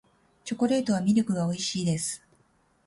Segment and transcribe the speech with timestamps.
[0.45, 2.23] チョコレートはミルクが美味しいです